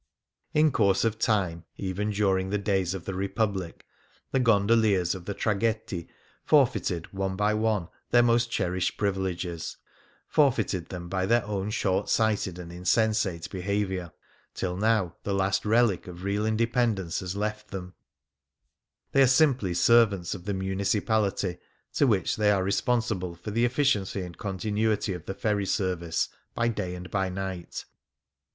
[0.55, 3.81] In course of time, even during the days of the Republic^
[4.31, 6.07] the gondoliers of the traghetti
[6.43, 9.77] forfeited one by one their most cherished privileges—
[10.27, 14.11] forfeited them by their own short sighted and insensate behaviour—
[14.55, 17.93] till now the last relic of real independence has left them;
[19.11, 21.59] they are simply servants of the Municipality,
[21.93, 26.67] to which they are responsible for the efficiency and continuity of the ferry service, by
[26.67, 27.85] day and by night.